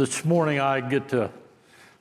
[0.00, 1.30] this morning I get to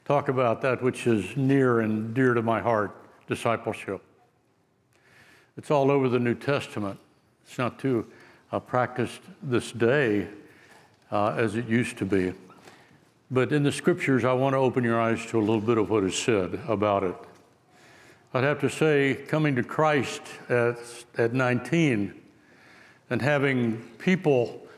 [0.06, 2.96] talk about that which is near and dear to my heart
[3.28, 4.02] discipleship.
[5.58, 6.97] It's all over the New Testament.
[7.46, 8.07] It's not too
[8.54, 10.29] uh, practiced this day
[11.12, 12.31] uh, as it used to be.
[13.31, 15.89] But in the scriptures, I want to open your eyes to a little bit of
[15.89, 17.16] what is said about it.
[18.34, 20.77] I'd have to say, coming to Christ at,
[21.18, 22.13] at 19
[23.09, 24.68] and having people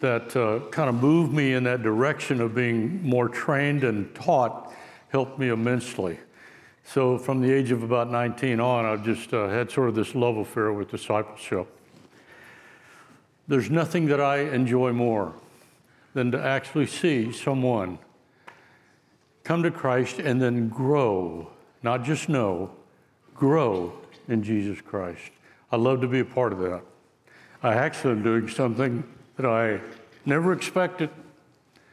[0.00, 4.72] that uh, kind of moved me in that direction of being more trained and taught
[5.08, 6.18] helped me immensely.
[6.84, 10.14] So, from the age of about 19 on, I've just uh, had sort of this
[10.14, 11.66] love affair with discipleship.
[13.48, 15.34] There's nothing that I enjoy more
[16.14, 17.98] than to actually see someone
[19.44, 21.50] come to Christ and then grow,
[21.82, 22.70] not just know,
[23.34, 23.92] grow
[24.28, 25.30] in Jesus Christ.
[25.70, 26.82] I love to be a part of that.
[27.62, 29.04] I actually am doing something
[29.36, 29.80] that I
[30.24, 31.10] never expected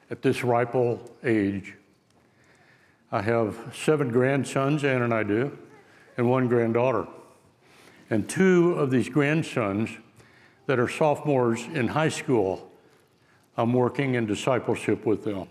[0.10, 1.76] at this ripe old age.
[3.12, 5.58] I have seven grandsons, Ann and I do,
[6.18, 7.08] and one granddaughter.
[8.10, 9.90] And two of these grandsons
[10.66, 12.72] that are sophomores in high school,
[13.58, 15.48] I'm working in discipleship with them.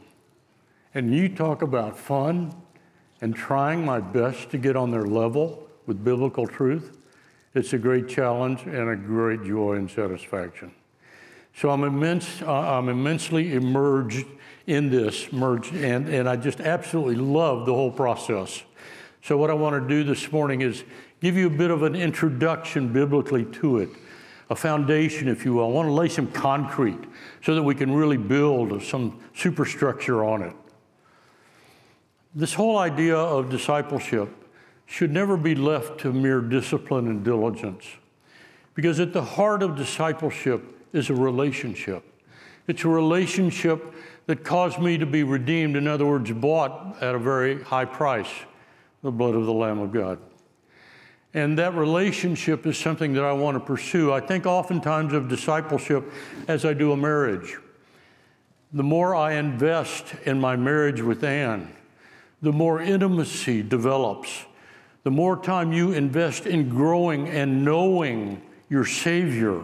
[0.95, 2.55] And you talk about fun
[3.21, 6.97] and trying my best to get on their level with biblical truth.
[7.55, 10.73] It's a great challenge and a great joy and satisfaction.
[11.55, 14.27] So I'm, immense, uh, I'm immensely immersed
[14.67, 18.63] in this, merged, and, and I just absolutely love the whole process.
[19.23, 20.85] So, what I want to do this morning is
[21.21, 23.91] give you a bit of an introduction biblically to it,
[24.51, 25.65] a foundation, if you will.
[25.65, 26.99] I want to lay some concrete
[27.43, 30.57] so that we can really build some superstructure on it.
[32.35, 34.29] This whole idea of discipleship
[34.87, 37.85] should never be left to mere discipline and diligence,
[38.75, 40.63] because at the heart of discipleship
[40.93, 42.05] is a relationship.
[42.69, 43.95] It's a relationship
[44.27, 48.31] that caused me to be redeemed, in other words, bought at a very high price,
[49.03, 50.19] the blood of the Lamb of God.
[51.35, 54.13] And that relationship is something that I want to pursue.
[54.13, 56.05] I think oftentimes of discipleship
[56.47, 57.57] as I do a marriage.
[58.73, 61.75] The more I invest in my marriage with Ann,
[62.43, 64.45] the more intimacy develops.
[65.05, 69.63] The more time you invest in growing and knowing your Savior,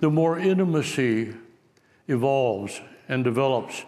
[0.00, 1.34] the more intimacy
[2.06, 3.84] evolves and develops.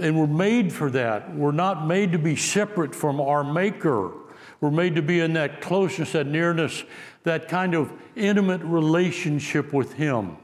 [0.00, 1.34] And we're made for that.
[1.34, 4.12] We're not made to be separate from our Maker.
[4.60, 6.84] We're made to be in that closeness, that nearness,
[7.22, 10.36] that kind of intimate relationship with Him.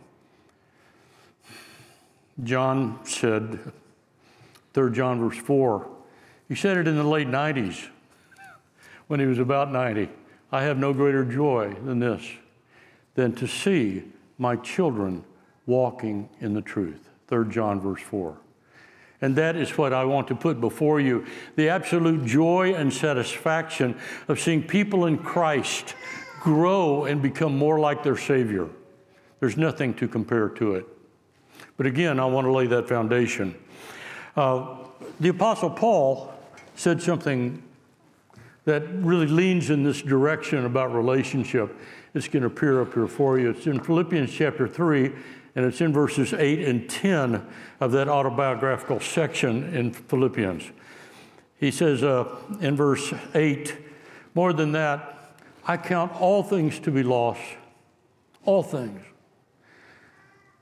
[2.43, 3.59] John said,
[4.73, 5.89] 3 John verse 4,
[6.49, 7.89] he said it in the late 90s
[9.07, 10.09] when he was about 90.
[10.51, 12.23] I have no greater joy than this,
[13.15, 14.05] than to see
[14.39, 15.25] my children
[15.67, 17.11] walking in the truth.
[17.29, 18.37] 3 John, verse 4.
[19.21, 21.25] And that is what I want to put before you
[21.57, 25.95] the absolute joy and satisfaction of seeing people in Christ
[26.41, 28.69] grow and become more like their Savior.
[29.41, 30.87] There's nothing to compare to it.
[31.77, 33.55] But again, I want to lay that foundation.
[34.37, 34.77] Uh,
[35.21, 36.33] the Apostle Paul
[36.75, 37.63] said something
[38.65, 41.75] that really leans in this direction about relationship.
[42.15, 43.51] It's going to appear up here for you.
[43.51, 45.11] It's in Philippians chapter 3,
[45.57, 47.45] and it's in verses 8 and 10
[47.81, 50.71] of that autobiographical section in Philippians.
[51.59, 53.77] He says uh, in verse 8,
[54.35, 55.35] more than that,
[55.67, 57.41] I count all things to be lost,
[58.45, 59.01] all things,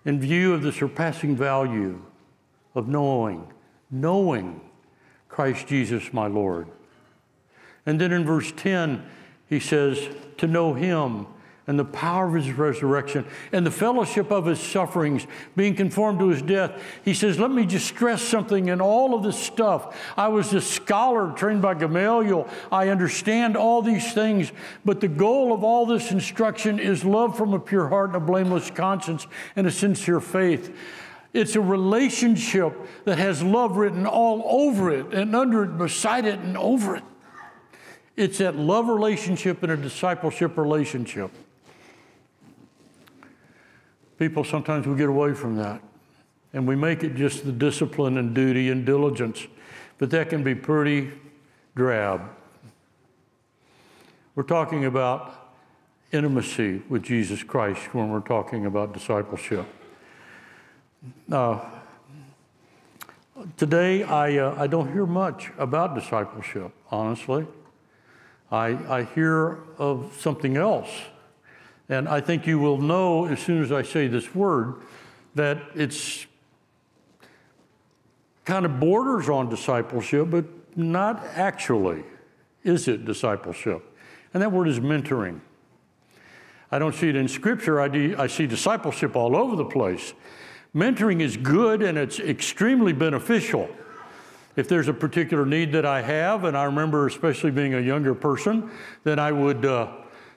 [0.07, 2.01] in view of the surpassing value
[2.75, 3.53] of knowing,
[3.91, 4.61] knowing
[5.29, 6.69] Christ Jesus my Lord.
[7.85, 9.05] And then in verse 10,
[9.49, 10.09] he says,
[10.39, 11.27] to know him
[11.67, 16.29] and the power of his resurrection and the fellowship of his sufferings, being conformed to
[16.29, 16.83] his death.
[17.05, 19.97] He says, Let me just stress something in all of this stuff.
[20.17, 22.49] I was a scholar trained by Gamaliel.
[22.71, 24.53] I understand all these things,
[24.85, 28.21] but the goal of all this instruction is love from a pure heart and a
[28.21, 30.75] blameless conscience and a sincere faith.
[31.33, 36.39] It's a relationship that has love written all over it and under it, beside it,
[36.41, 37.05] and over it.
[38.17, 41.31] It's that love relationship and a discipleship relationship.
[44.19, 45.83] People, sometimes we get away from that
[46.53, 49.47] and we make it just the discipline and duty and diligence,
[49.99, 51.11] but that can be pretty
[51.75, 52.21] drab.
[54.35, 55.55] We're talking about
[56.13, 59.67] intimacy with Jesus Christ when we're talking about discipleship.
[61.27, 61.71] Now,
[63.57, 67.47] today I, uh, I don't hear much about discipleship, honestly.
[68.51, 70.91] I, I hear of something else
[71.93, 74.77] and I think you will know as soon as I say this word
[75.35, 76.27] that it's
[78.47, 80.47] kind of borders on discipleship, but
[80.77, 82.05] not actually.
[82.65, 83.83] Is it discipleship?
[84.33, 85.41] And that word is mentoring.
[86.71, 87.79] I don't see it in Scripture.
[87.79, 90.15] I, I see discipleship all over the place.
[90.75, 93.69] Mentoring is good and it's extremely beneficial.
[94.57, 98.15] If there's a particular need that I have, and I remember especially being a younger
[98.15, 98.71] person,
[99.05, 99.93] then I would uh,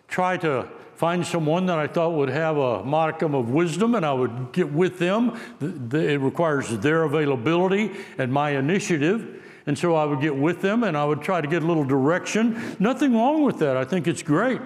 [0.10, 4.14] try to find someone that I thought would have a modicum of wisdom and I
[4.14, 5.40] would get with them.
[5.62, 9.44] It requires their availability and my initiative.
[9.68, 11.84] And so I would get with them and I would try to get a little
[11.84, 12.78] direction.
[12.80, 13.76] Nothing wrong with that.
[13.76, 14.62] I think it's great.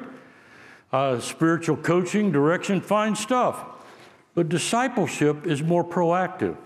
[0.92, 3.64] Uh, spiritual coaching, direction, fine stuff.
[4.36, 6.58] But discipleship is more proactive.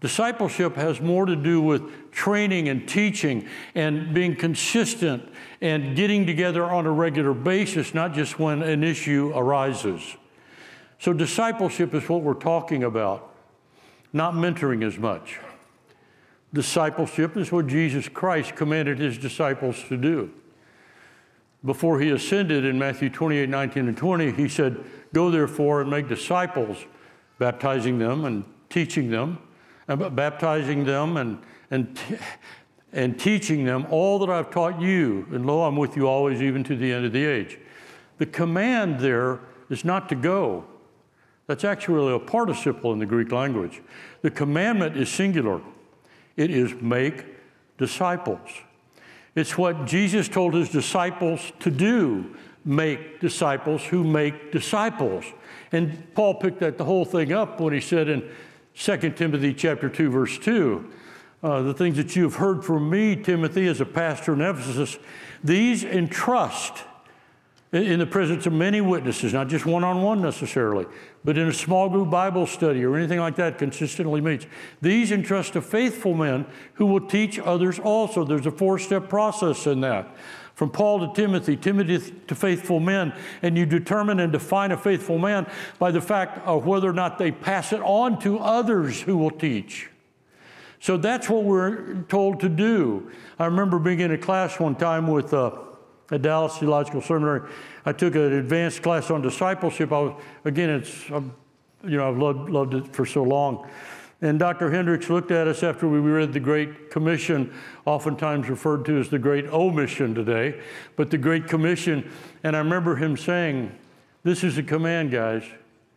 [0.00, 5.22] Discipleship has more to do with training and teaching and being consistent
[5.62, 10.16] and getting together on a regular basis, not just when an issue arises.
[10.98, 13.32] So, discipleship is what we're talking about,
[14.12, 15.38] not mentoring as much.
[16.52, 20.32] Discipleship is what Jesus Christ commanded his disciples to do.
[21.64, 26.08] Before he ascended in Matthew 28 19 and 20, he said, Go therefore and make
[26.08, 26.76] disciples,
[27.38, 29.38] baptizing them and teaching them,
[29.86, 31.38] and baptizing them and,
[31.70, 31.96] and,
[32.92, 35.26] and teaching them all that I've taught you.
[35.32, 37.58] And lo, I'm with you always, even to the end of the age.
[38.18, 39.40] The command there
[39.70, 40.64] is not to go.
[41.46, 43.80] That's actually a participle in the Greek language.
[44.20, 45.60] The commandment is singular.
[46.36, 47.24] It is make
[47.78, 48.48] disciples.
[49.34, 55.24] It's what Jesus told his disciples to do make disciples who make disciples.
[55.72, 58.28] And Paul picked that the whole thing up when he said in
[58.74, 60.88] 2 Timothy chapter 2 verse 2,
[61.42, 64.98] uh, the things that you have heard from me, Timothy, as a pastor in Ephesus,
[65.42, 66.84] these entrust
[67.72, 70.84] in the presence of many witnesses, not just one on one necessarily,
[71.24, 74.46] but in a small group Bible study or anything like that consistently meets.
[74.82, 76.44] These entrust to faithful men
[76.74, 78.24] who will teach others also.
[78.24, 80.14] There's a four step process in that.
[80.54, 85.18] From Paul to Timothy, Timothy to faithful men, and you determine and define a faithful
[85.18, 89.16] man by the fact of whether or not they pass it on to others who
[89.16, 89.88] will teach.
[90.82, 93.10] So that's what we're told to do.
[93.38, 95.32] I remember being in a class one time with.
[95.32, 95.52] Uh,
[96.12, 97.48] at Dallas Theological Seminary.
[97.86, 99.92] I took an advanced class on discipleship.
[99.92, 101.34] I was, again, it's, um,
[101.82, 103.68] you know, I've loved, loved it for so long.
[104.20, 104.70] And Dr.
[104.70, 107.52] Hendricks looked at us after we read the Great Commission,
[107.86, 110.60] oftentimes referred to as the Great Omission today,
[110.94, 112.08] but the Great Commission.
[112.44, 113.76] And I remember him saying,
[114.22, 115.42] This is a command, guys.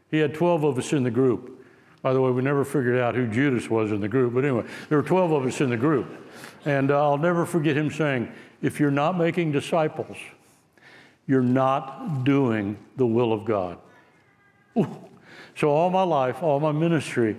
[0.10, 1.55] He had 12 of us in the group.
[2.06, 4.64] By the way, we never figured out who Judas was in the group, but anyway,
[4.90, 6.06] there were 12 of us in the group.
[6.64, 8.32] And uh, I'll never forget him saying,
[8.62, 10.16] if you're not making disciples,
[11.26, 13.80] you're not doing the will of God.
[14.78, 14.88] Ooh.
[15.56, 17.38] So, all my life, all my ministry,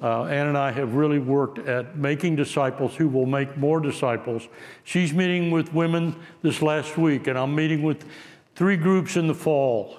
[0.00, 4.46] uh, Ann and I have really worked at making disciples who will make more disciples.
[4.84, 8.06] She's meeting with women this last week, and I'm meeting with
[8.54, 9.98] three groups in the fall,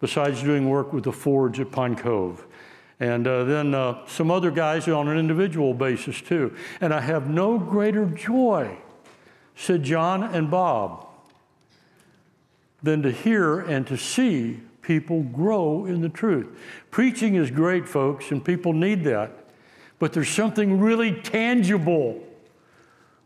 [0.00, 2.46] besides doing work with the Forge at Pine Cove.
[3.04, 6.54] And uh, then uh, some other guys on an individual basis, too.
[6.80, 8.78] And I have no greater joy
[9.56, 11.06] said John and Bob,
[12.82, 16.46] than to hear and to see people grow in the truth.
[16.90, 19.32] Preaching is great, folks, and people need that.
[19.98, 22.22] But there's something really tangible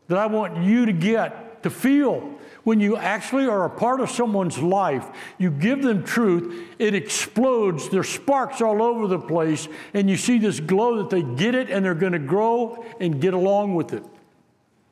[0.06, 2.37] that I want you to get, to feel.
[2.68, 5.08] When you actually are a part of someone's life,
[5.38, 10.36] you give them truth, it explodes, there's sparks all over the place, and you see
[10.36, 13.94] this glow that they get it and they're going to grow and get along with
[13.94, 14.02] it.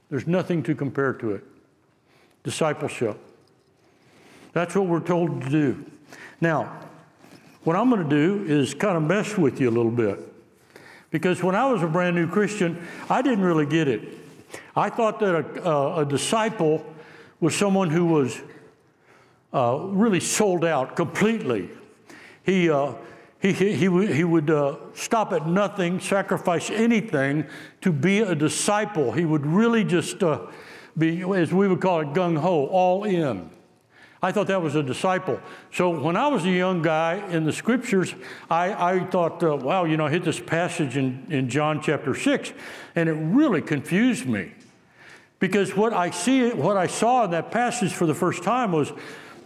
[0.09, 1.45] There's nothing to compare to it.
[2.45, 3.18] Discipleship.
[4.54, 5.85] That's what we're told to do.
[6.40, 6.80] Now,
[7.64, 10.18] what I'm going to do is kind of mess with you a little bit.
[11.11, 14.16] Because when I was a brand new Christian, I didn't really get it.
[14.75, 16.83] I thought that a, a, a disciple
[17.40, 18.40] was someone who was
[19.52, 21.71] uh, really sold out completely.
[22.45, 22.95] He, uh,
[23.40, 27.47] he, he, he, he would uh, stop at nothing, sacrifice anything
[27.83, 29.12] to be a disciple.
[29.12, 30.47] He would really just uh,
[30.97, 33.50] be, as we would call it, gung ho, all in.
[34.23, 35.40] I thought that was a disciple.
[35.73, 38.14] So when I was a young guy in the scriptures,
[38.50, 42.14] I, I thought, uh, wow, you know, I hit this passage in, in John chapter
[42.14, 42.52] 6,
[42.95, 44.52] and it really confused me.
[45.38, 48.93] Because what I see, what I saw in that passage for the first time was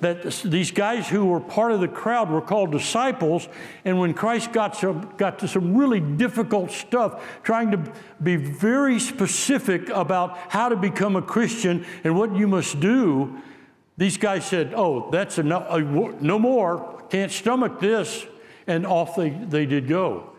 [0.01, 3.49] that these guys who were part of the crowd were called disciples.
[3.85, 7.93] And when Christ got, some, got to some really difficult stuff, trying to
[8.23, 13.39] be very specific about how to become a Christian and what you must do,
[13.97, 18.27] these guys said, Oh, that's enough, uh, no more, can't stomach this.
[18.67, 20.30] And off they, they did go.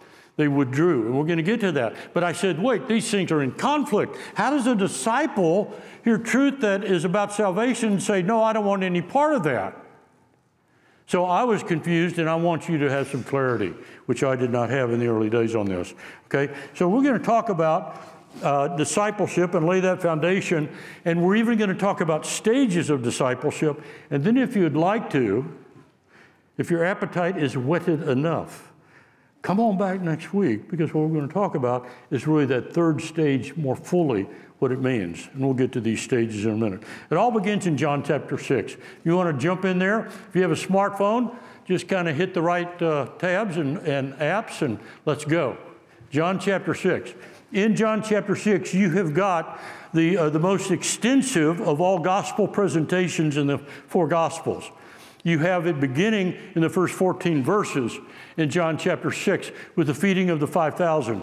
[0.41, 1.05] They withdrew.
[1.05, 1.95] And we're going to get to that.
[2.13, 4.17] But I said, wait, these things are in conflict.
[4.33, 5.71] How does a disciple
[6.03, 9.43] hear truth that is about salvation and say, no, I don't want any part of
[9.43, 9.77] that?
[11.05, 13.73] So I was confused, and I want you to have some clarity,
[14.07, 15.93] which I did not have in the early days on this.
[16.25, 16.51] Okay?
[16.73, 18.01] So we're going to talk about
[18.41, 20.69] uh, discipleship and lay that foundation,
[21.05, 23.79] and we're even going to talk about stages of discipleship.
[24.09, 25.53] And then, if you'd like to,
[26.57, 28.70] if your appetite is whetted enough,
[29.41, 32.73] come on back next week because what we're going to talk about is really that
[32.73, 34.27] third stage more fully
[34.59, 35.27] what it means.
[35.33, 36.83] And we'll get to these stages in a minute.
[37.09, 38.75] It all begins in John chapter 6.
[39.03, 40.05] You want to jump in there?
[40.05, 44.13] If you have a smartphone, just kind of hit the right uh, tabs and, and
[44.15, 45.57] apps and let's go.
[46.11, 47.13] John chapter 6.
[47.53, 49.59] In John chapter 6, you have got
[49.93, 54.69] the, uh, the most extensive of all gospel presentations in the four gospels.
[55.23, 57.97] You have it beginning in the first 14 verses
[58.37, 61.21] in John chapter 6 with the feeding of the 5,000.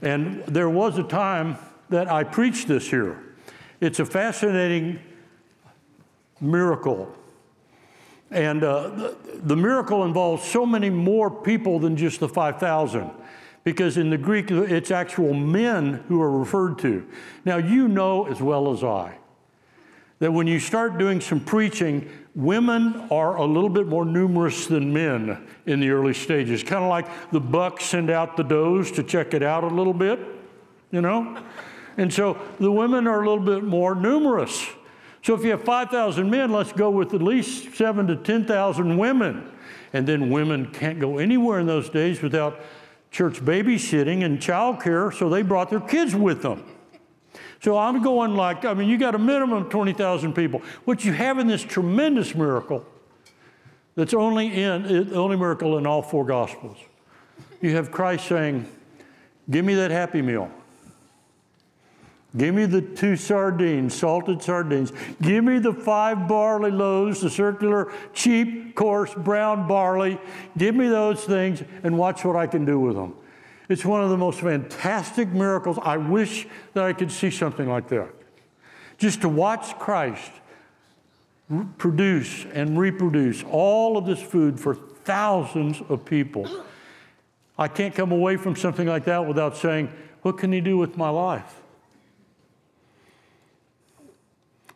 [0.00, 1.56] And there was a time
[1.88, 3.22] that I preached this here.
[3.80, 5.00] It's a fascinating
[6.40, 7.12] miracle.
[8.30, 13.10] And uh, the, the, miracle involves so many more people than just the 5,000,
[13.62, 17.06] because in the Greek, it's actual men who are referred to.
[17.44, 19.18] Now, you know as well as I
[20.22, 24.92] that when you start doing some preaching, women are a little bit more numerous than
[24.92, 26.62] men in the early stages.
[26.62, 29.92] Kind of like the bucks send out the does to check it out a little
[29.92, 30.20] bit,
[30.92, 31.42] you know?
[31.96, 34.64] And so the women are a little bit more numerous.
[35.22, 39.50] So if you have 5,000 men, let's go with at least seven to 10,000 women.
[39.92, 42.60] And then women can't go anywhere in those days without
[43.10, 46.62] church babysitting and childcare, so they brought their kids with them.
[47.62, 50.62] So I'm going like, I mean, you got a minimum of 20,000 people.
[50.84, 52.84] What you have in this tremendous miracle
[53.94, 56.76] that's only in, the only miracle in all four Gospels.
[57.60, 58.66] You have Christ saying,
[59.48, 60.50] Give me that happy meal.
[62.36, 64.92] Give me the two sardines, salted sardines.
[65.20, 70.18] Give me the five barley loaves, the circular, cheap, coarse, brown barley.
[70.56, 73.14] Give me those things and watch what I can do with them.
[73.72, 75.78] It's one of the most fantastic miracles.
[75.80, 78.10] I wish that I could see something like that.
[78.98, 80.30] Just to watch Christ
[81.78, 86.46] produce and reproduce all of this food for thousands of people.
[87.56, 90.98] I can't come away from something like that without saying, What can He do with
[90.98, 91.62] my life?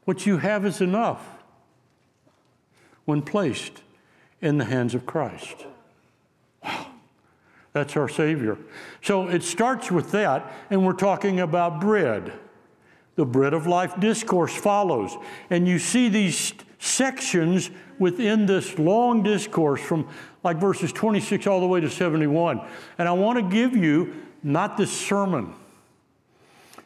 [0.06, 1.22] What you have is enough
[3.04, 3.82] when placed
[4.40, 5.66] in the hands of Christ.
[7.76, 8.56] That's our Savior.
[9.02, 12.32] So it starts with that, and we're talking about bread.
[13.16, 15.14] The bread of life discourse follows.
[15.50, 17.68] And you see these sections
[17.98, 20.08] within this long discourse from
[20.42, 22.66] like verses 26 all the way to 71.
[22.96, 25.52] And I want to give you not this sermon,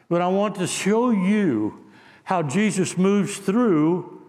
[0.09, 1.85] but I want to show you
[2.25, 4.21] how Jesus moves through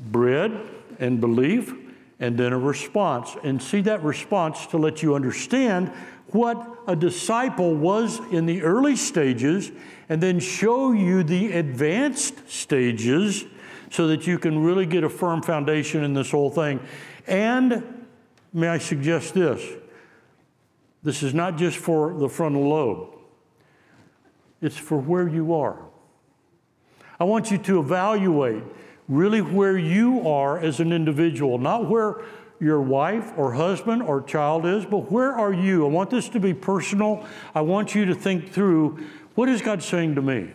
[0.00, 0.60] bread
[0.98, 1.72] and belief
[2.20, 3.36] and then a response.
[3.42, 5.88] And see that response to let you understand
[6.28, 9.72] what a disciple was in the early stages
[10.08, 13.44] and then show you the advanced stages
[13.90, 16.78] so that you can really get a firm foundation in this whole thing.
[17.26, 18.06] And
[18.52, 19.62] may I suggest this?
[21.02, 23.14] This is not just for the frontal lobe,
[24.60, 25.78] it's for where you are.
[27.18, 28.62] I want you to evaluate
[29.10, 32.22] really where you are as an individual, not where
[32.60, 35.84] your wife or husband or child is, but where are you?
[35.84, 37.26] I want this to be personal.
[37.54, 40.52] I want you to think through what is God saying to me?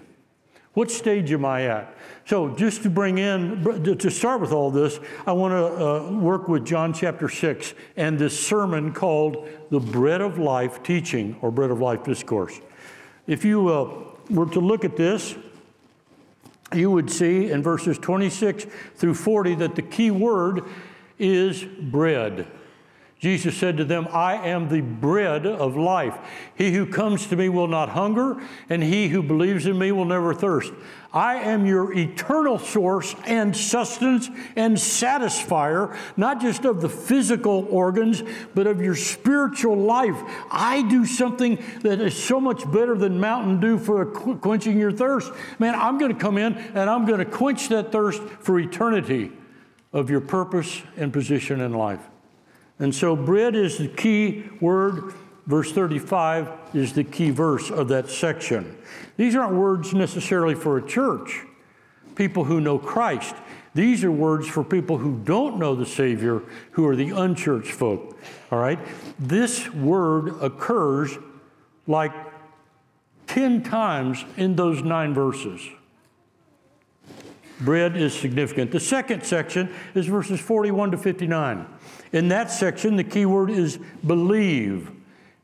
[0.74, 1.96] What stage am I at?
[2.26, 6.48] So, just to bring in, to start with all this, I want to uh, work
[6.48, 11.72] with John chapter 6 and this sermon called the Bread of Life Teaching or Bread
[11.72, 12.60] of Life Discourse.
[13.26, 13.94] If you uh,
[14.30, 15.36] were to look at this,
[16.74, 20.64] you would see in verses 26 through 40 that the key word
[21.20, 22.48] is bread.
[23.20, 26.18] Jesus said to them, I am the bread of life.
[26.56, 30.06] He who comes to me will not hunger, and he who believes in me will
[30.06, 30.74] never thirst.
[31.16, 38.22] I am your eternal source and sustenance and satisfier, not just of the physical organs,
[38.54, 40.22] but of your spiritual life.
[40.52, 45.32] I do something that is so much better than Mountain Dew for quenching your thirst.
[45.58, 49.32] Man, I'm going to come in and I'm going to quench that thirst for eternity
[49.94, 52.02] of your purpose and position in life.
[52.78, 55.14] And so, bread is the key word.
[55.48, 58.78] Verse 35 is the key verse of that section.
[59.16, 61.42] These aren't words necessarily for a church,
[62.16, 63.36] people who know Christ.
[63.76, 68.18] These are words for people who don't know the Savior, who are the unchurched folk.
[68.52, 68.80] All right?
[69.20, 71.18] This word occurs
[71.86, 72.14] like
[73.28, 75.62] 10 times in those nine verses.
[77.62, 78.72] Bread is significant.
[78.72, 81.66] The second section is verses 41 to 59.
[82.12, 84.92] In that section, the key word is believe.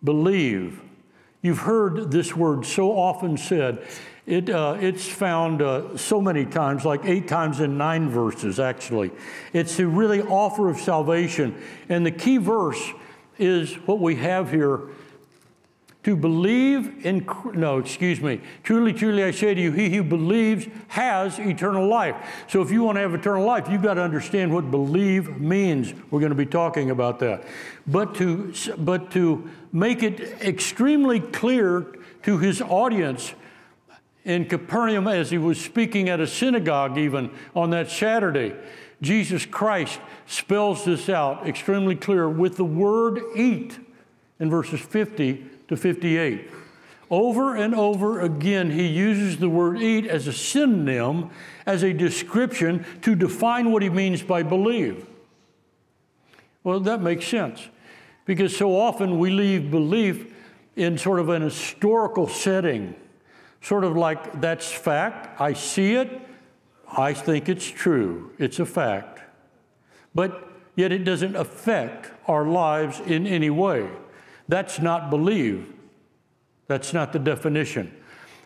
[0.03, 0.81] Believe.
[1.41, 3.87] You've heard this word so often said.
[4.27, 9.11] It, uh, it's found uh, so many times, like eight times in nine verses, actually.
[9.51, 11.59] It's a really offer of salvation.
[11.89, 12.81] And the key verse
[13.39, 14.89] is what we have here
[16.03, 18.41] to believe in, no, excuse me.
[18.63, 22.15] Truly, truly, I say to you, he who believes has eternal life.
[22.47, 25.93] So if you want to have eternal life, you've got to understand what believe means.
[26.09, 27.43] We're going to be talking about that.
[27.85, 31.85] But to, but to make it extremely clear
[32.23, 33.35] to his audience
[34.25, 38.55] in Capernaum as he was speaking at a synagogue, even on that Saturday,
[39.03, 43.79] Jesus Christ spells this out extremely clear with the word eat
[44.39, 46.51] in verses 50 to 58.
[47.09, 51.29] Over and over again, he uses the word eat as a synonym,
[51.65, 55.07] as a description to define what he means by believe.
[56.63, 57.69] Well, that makes sense
[58.25, 60.33] because so often we leave belief
[60.75, 62.93] in sort of an historical setting,
[63.61, 66.21] sort of like that's fact, I see it,
[66.97, 69.21] I think it's true, it's a fact.
[70.13, 73.89] But yet it doesn't affect our lives in any way.
[74.47, 75.73] That's not believe.
[76.67, 77.95] That's not the definition.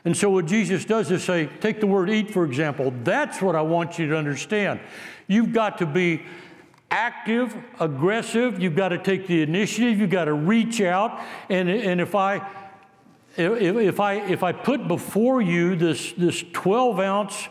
[0.04, 2.94] And so, what Jesus does is say, take the word eat, for example.
[3.04, 4.80] That's what I want you to understand.
[5.28, 6.22] You've got to be
[6.92, 8.62] active, aggressive.
[8.62, 10.00] You've got to take the initiative.
[10.00, 11.20] You've got to reach out.
[11.50, 12.48] And, and if I
[13.38, 17.50] if, I, if I put before you this, this 12 ounce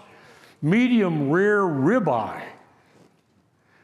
[0.63, 2.43] medium rare ribeye,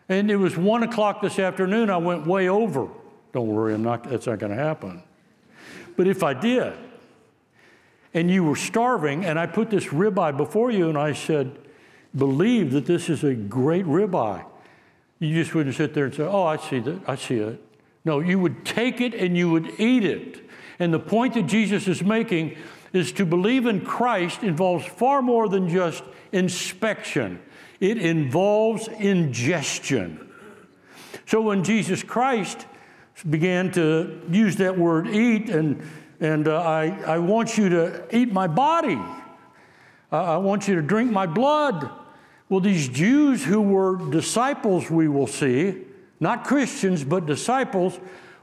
[0.09, 2.89] and it was one o'clock this afternoon, I went way over.
[3.33, 5.03] Don't worry, I'm not, that's not going to happen.
[5.97, 6.73] But if I did,
[8.13, 11.57] and you were starving, and I put this ribeye before you, and I said,
[12.17, 14.45] believe that this is a great ribeye,
[15.21, 17.63] you just wouldn't sit there and say, oh, I see that, I see it.
[18.05, 20.49] No, you would take it and you would eat it.
[20.79, 22.57] And the point that Jesus is making
[22.95, 27.41] is to believe in Christ involves far more than just inspection.
[27.79, 30.27] It involves ingestion.
[31.27, 32.67] So when Jesus Christ
[33.29, 35.83] began to use that word eat, and,
[36.21, 38.99] and uh, I, I want you to eat my body.
[40.13, 41.91] I want you to drink my blood.
[42.49, 45.83] Well, these Jews who were disciples, we will see,
[46.19, 47.99] not Christians, but disciples,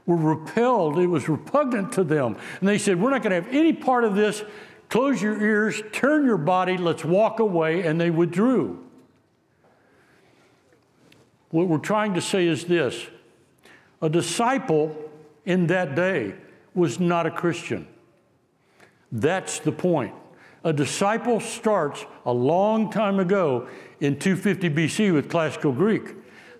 [0.06, 0.98] were repelled.
[0.98, 2.36] It was repugnant to them.
[2.60, 4.42] And they said, We're not going to have any part of this.
[4.88, 7.86] Close your ears, turn your body, let's walk away.
[7.86, 8.82] And they withdrew.
[11.50, 13.06] What we're trying to say is this
[14.00, 14.96] a disciple
[15.44, 16.34] in that day
[16.74, 17.86] was not a Christian.
[19.10, 20.14] That's the point.
[20.64, 23.68] A disciple starts a long time ago
[24.00, 26.14] in 250 BC with classical Greek,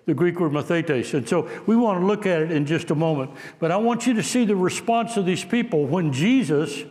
[0.05, 1.13] the Greek word mathetes.
[1.13, 3.31] And so we want to look at it in just a moment.
[3.59, 6.83] But I want you to see the response of these people when Jesus,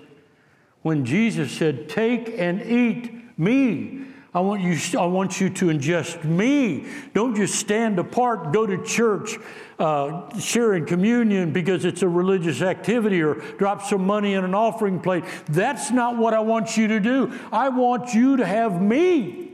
[0.83, 4.05] when Jesus said, Take and eat me.
[4.35, 6.87] I want you, I want you to ingest me.
[7.15, 9.39] Don't just stand apart, go to church,
[9.79, 14.55] uh, share in communion because it's a religious activity or drop some money in an
[14.55, 15.25] offering plate.
[15.47, 17.39] That's not what I want you to do.
[17.51, 19.47] I want you to have me.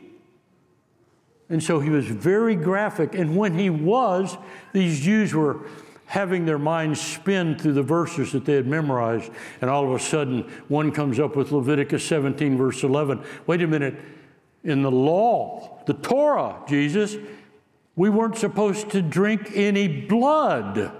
[1.48, 3.14] And so he was very graphic.
[3.14, 4.36] And when he was,
[4.72, 5.68] these Jews were
[6.06, 9.30] having their minds spin through the verses that they had memorized.
[9.60, 13.22] And all of a sudden, one comes up with Leviticus 17, verse 11.
[13.46, 13.94] Wait a minute
[14.64, 17.16] in the law, the Torah, Jesus,
[17.96, 20.92] we weren't supposed to drink any blood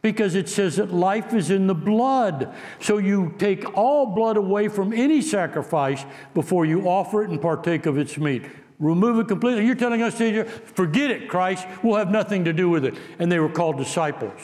[0.00, 2.54] because it says that life is in the blood.
[2.80, 7.86] So you take all blood away from any sacrifice before you offer it and partake
[7.86, 8.44] of its meat.
[8.78, 9.66] Remove it completely.
[9.66, 11.66] You're telling us forget it, Christ.
[11.82, 12.94] We'll have nothing to do with it.
[13.18, 14.40] And they were called disciples.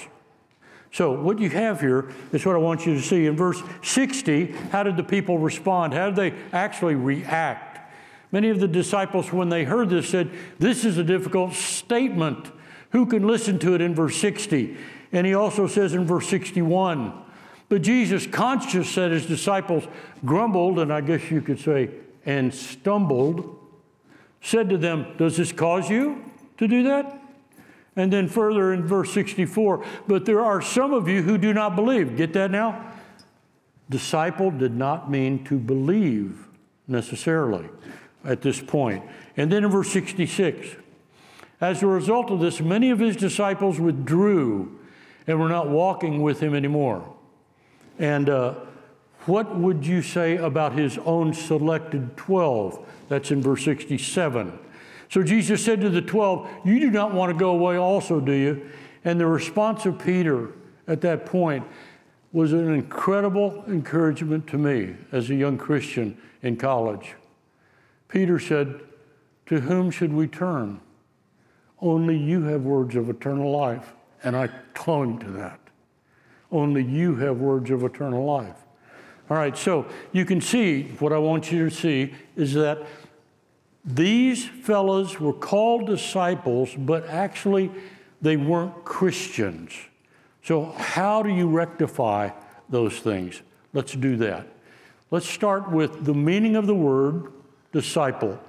[0.90, 3.26] So, what you have here is what I want you to see.
[3.26, 5.92] In verse 60, how did the people respond?
[5.92, 7.73] How did they actually react?
[8.34, 12.50] Many of the disciples, when they heard this, said, This is a difficult statement.
[12.90, 14.76] Who can listen to it in verse 60?
[15.12, 17.12] And he also says in verse 61,
[17.68, 19.84] But Jesus, conscious that his disciples
[20.24, 21.90] grumbled, and I guess you could say,
[22.26, 23.56] and stumbled,
[24.42, 27.16] said to them, Does this cause you to do that?
[27.94, 31.76] And then further in verse 64, But there are some of you who do not
[31.76, 32.16] believe.
[32.16, 32.94] Get that now?
[33.88, 36.48] Disciple did not mean to believe
[36.88, 37.68] necessarily.
[38.24, 39.04] At this point.
[39.36, 40.76] And then in verse 66,
[41.60, 44.78] as a result of this, many of his disciples withdrew
[45.26, 47.14] and were not walking with him anymore.
[47.98, 48.54] And uh,
[49.26, 52.78] what would you say about his own selected 12?
[53.08, 54.58] That's in verse 67.
[55.08, 58.32] So Jesus said to the 12, You do not want to go away also, do
[58.32, 58.70] you?
[59.04, 60.52] And the response of Peter
[60.86, 61.64] at that point
[62.32, 67.14] was an incredible encouragement to me as a young Christian in college.
[68.14, 68.80] Peter said,
[69.46, 70.80] To whom should we turn?
[71.80, 73.92] Only you have words of eternal life.
[74.22, 75.58] And I clung to that.
[76.52, 78.54] Only you have words of eternal life.
[79.28, 82.86] All right, so you can see what I want you to see is that
[83.84, 87.68] these fellows were called disciples, but actually
[88.22, 89.72] they weren't Christians.
[90.44, 92.30] So, how do you rectify
[92.68, 93.42] those things?
[93.72, 94.46] Let's do that.
[95.10, 97.32] Let's start with the meaning of the word
[97.74, 98.40] disciple.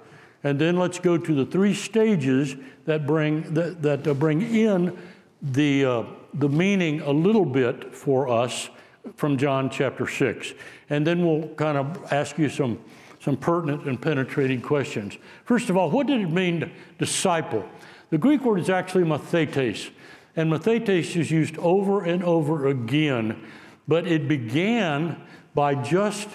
[0.45, 4.97] And then let's go to the three stages that bring, that, that uh, bring in
[5.41, 6.03] the, uh,
[6.35, 8.69] the meaning a little bit for us
[9.15, 10.53] from John chapter 6.
[10.89, 12.79] And then we'll kind of ask you some,
[13.19, 15.17] some pertinent and penetrating questions.
[15.45, 17.67] First of all, what did it mean disciple?
[18.11, 19.89] The Greek word is actually mathetes,
[20.35, 23.43] and mathetes is used over and over again,
[23.87, 25.21] but it began
[25.55, 26.29] by just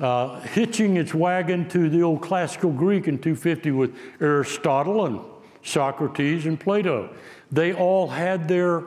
[0.00, 5.20] uh, hitching its wagon to the old classical Greek in 250 with Aristotle and
[5.62, 7.14] Socrates and Plato.
[7.50, 8.84] They all had their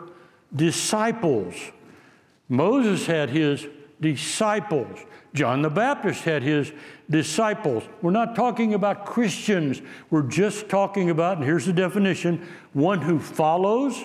[0.56, 1.56] disciples.
[2.50, 3.68] Moses had his
[4.00, 5.00] disciples.
[5.34, 6.72] John the Baptist had his
[7.10, 7.84] disciples.
[8.02, 9.82] We're not talking about Christians.
[10.10, 14.04] We're just talking about, and here's the definition one who follows,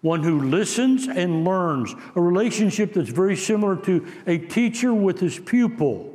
[0.00, 1.94] one who listens and learns.
[2.14, 6.14] A relationship that's very similar to a teacher with his pupil.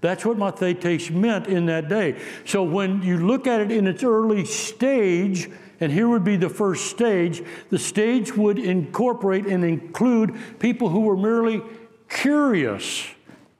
[0.00, 2.20] That's what mathetes meant in that day.
[2.44, 6.48] So when you look at it in its early stage, and here would be the
[6.48, 11.62] first stage, the stage would incorporate and include people who were merely
[12.08, 13.06] curious,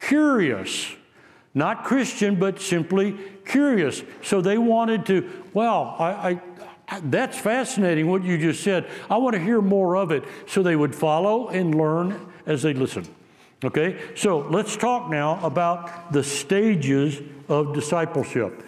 [0.00, 0.94] curious,
[1.54, 4.02] not Christian, but simply curious.
[4.22, 6.40] So they wanted to, well, I, I,
[7.02, 8.88] that's fascinating what you just said.
[9.10, 10.24] I want to hear more of it.
[10.46, 13.06] So they would follow and learn as they listen.
[13.64, 18.62] Okay, so let's talk now about the stages of discipleship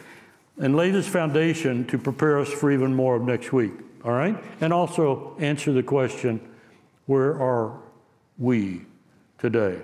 [0.58, 3.72] and lay this foundation to prepare us for even more of next week.
[4.04, 4.36] All right?
[4.60, 6.40] And also answer the question
[7.06, 7.78] where are
[8.38, 8.82] we
[9.38, 9.80] today?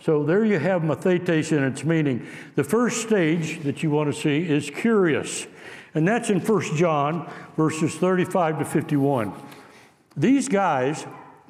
[0.00, 2.26] So there you have mathetes in its meaning.
[2.54, 5.46] The first stage that you want to see is curious,
[5.94, 9.32] and that's in 1 John verses 35 to 51.
[10.16, 11.06] These guys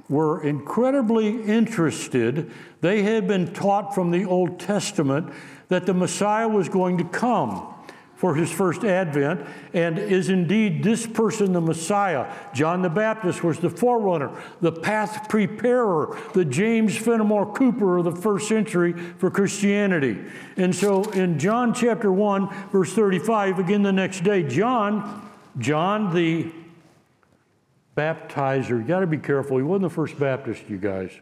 [0.09, 2.51] were incredibly interested.
[2.81, 5.33] They had been taught from the Old Testament
[5.69, 7.75] that the Messiah was going to come
[8.19, 12.27] for his first advent, and is indeed this person the Messiah.
[12.53, 18.17] John the Baptist was the forerunner, the path preparer, the James Fenimore Cooper of the
[18.17, 20.19] first century for Christianity.
[20.57, 26.51] And so in John chapter 1, verse 35, again the next day, John, John the
[27.97, 28.71] baptizer.
[28.71, 29.59] You got to be careful.
[29.59, 31.13] He wasn't the first Baptist, you guys.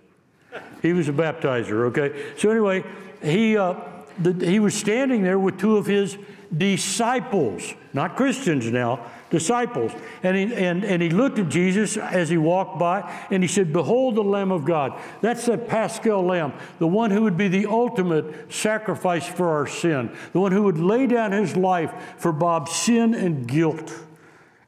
[0.81, 2.33] He was a baptizer, okay?
[2.39, 2.85] So, anyway,
[3.23, 3.75] he, uh,
[4.19, 6.17] the, he was standing there with two of his
[6.57, 9.93] disciples, not Christians now, disciples.
[10.23, 13.73] And he, and, and he looked at Jesus as he walked by and he said,
[13.73, 14.99] Behold the Lamb of God.
[15.21, 20.11] That's the Paschal Lamb, the one who would be the ultimate sacrifice for our sin,
[20.33, 23.93] the one who would lay down his life for Bob's sin and guilt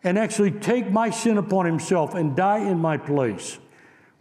[0.04, 3.58] and actually take my sin upon himself and die in my place,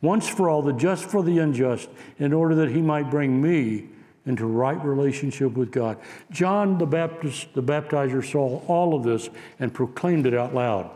[0.02, 1.90] once for all, the just for the unjust,
[2.20, 3.88] in order that he might bring me
[4.28, 5.98] into right relationship with God.
[6.30, 10.92] John the Baptist, the baptizer, saw all of this and proclaimed it out loud.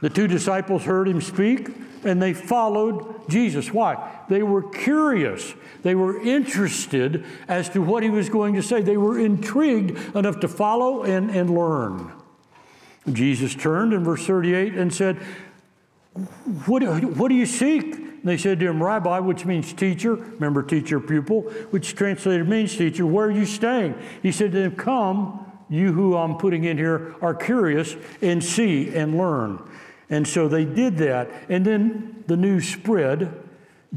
[0.00, 1.68] The two disciples heard him speak
[2.04, 3.72] and they followed Jesus.
[3.72, 4.22] Why?
[4.28, 5.54] They were curious.
[5.82, 8.80] They were interested as to what he was going to say.
[8.80, 12.12] They were intrigued enough to follow and, and learn.
[13.10, 15.16] Jesus turned in verse 38 and said,
[16.66, 18.09] What, what do you seek?
[18.20, 22.76] And they said to him, Rabbi, which means teacher, remember teacher, pupil, which translated means
[22.76, 23.94] teacher, where are you staying?
[24.22, 28.94] He said to them, Come, you who I'm putting in here are curious, and see
[28.94, 29.62] and learn.
[30.10, 31.30] And so they did that.
[31.48, 33.42] And then the news spread.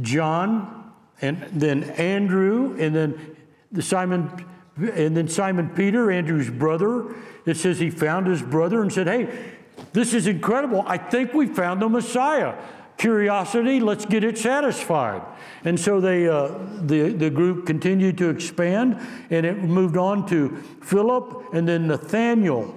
[0.02, 3.36] John, and then Andrew, and then
[3.72, 4.46] the Simon,
[4.78, 7.14] and then Simon Peter, Andrew's brother,
[7.46, 9.28] it says he found his brother and said, Hey,
[9.92, 10.84] this is incredible.
[10.88, 12.56] I think we found the Messiah.
[13.04, 15.22] Curiosity, let's get it satisfied.
[15.66, 18.98] And so they, uh, the, the group continued to expand,
[19.30, 22.74] and it moved on to Philip and then Nathaniel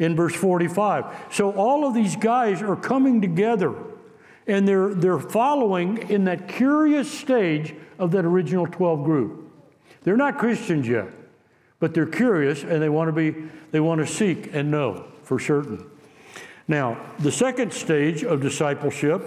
[0.00, 1.04] in verse 45.
[1.30, 3.72] So all of these guys are coming together,
[4.48, 9.48] and they're, they're following in that curious stage of that original 12 group.
[10.02, 11.06] They're not Christians yet,
[11.78, 15.38] but they're curious and they want to be, they want to seek and know for
[15.38, 15.88] certain.
[16.66, 19.22] Now, the second stage of discipleship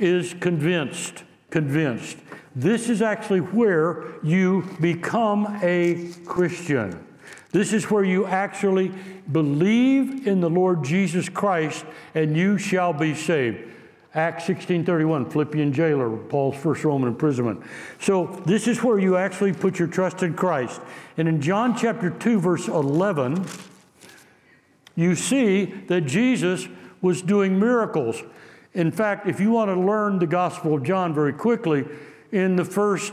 [0.00, 1.24] is convinced.
[1.50, 2.16] Convinced.
[2.56, 7.06] This is actually where you become a Christian.
[7.52, 8.92] This is where you actually
[9.30, 11.84] believe in the Lord Jesus Christ
[12.14, 13.68] and you shall be saved.
[14.14, 17.62] Acts 16:31, Philippian jailer, Paul's first Roman imprisonment.
[18.00, 20.80] So this is where you actually put your trust in Christ.
[21.16, 23.44] And in John chapter 2 verse 11,
[24.96, 26.66] you see that Jesus
[27.00, 28.22] was doing miracles.
[28.74, 31.84] In fact, if you want to learn the Gospel of John very quickly,
[32.30, 33.12] in the first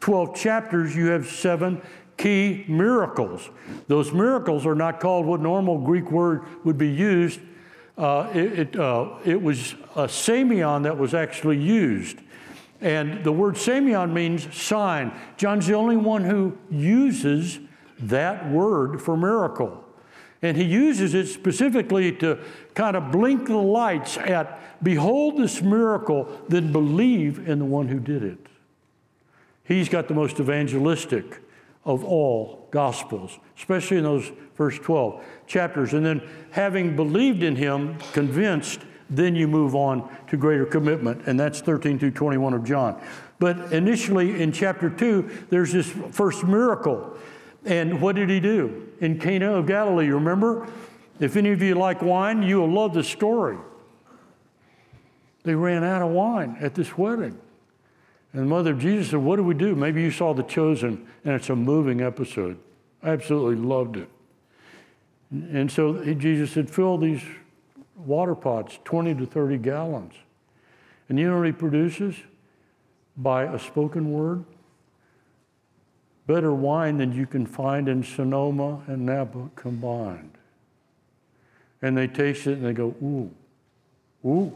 [0.00, 1.80] 12 chapters, you have seven
[2.16, 3.48] key miracles.
[3.88, 7.40] Those miracles are not called what normal Greek word would be used.
[7.96, 12.18] Uh, it, it, uh, it, was a semeion that was actually used.
[12.80, 15.12] And the word semeion means sign.
[15.36, 17.60] John's the only one who uses
[18.00, 19.83] that word for miracle.
[20.44, 22.38] And he uses it specifically to
[22.74, 27.98] kind of blink the lights at, behold this miracle, then believe in the one who
[27.98, 28.36] did it.
[29.64, 31.40] He's got the most evangelistic
[31.86, 35.94] of all gospels, especially in those first 12 chapters.
[35.94, 41.26] And then, having believed in him, convinced, then you move on to greater commitment.
[41.26, 43.02] And that's 13 through 21 of John.
[43.38, 47.16] But initially in chapter 2, there's this first miracle.
[47.64, 48.88] And what did he do?
[49.00, 50.68] In Cana of Galilee, remember?
[51.20, 53.56] If any of you like wine, you will love the story.
[55.44, 57.38] They ran out of wine at this wedding.
[58.32, 59.74] And the mother of Jesus said, What do we do?
[59.76, 62.58] Maybe you saw The Chosen, and it's a moving episode.
[63.02, 64.08] I absolutely loved it.
[65.30, 67.22] And so Jesus said, Fill these
[67.96, 70.14] water pots, 20 to 30 gallons.
[71.08, 72.16] And you know what he produces?
[73.16, 74.44] By a spoken word,
[76.26, 80.32] better wine than you can find in Sonoma and Napa combined.
[81.82, 83.30] And they taste it and they go, ooh,
[84.26, 84.52] ooh,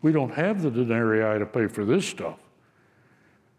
[0.00, 2.38] we don't have the denarii to pay for this stuff.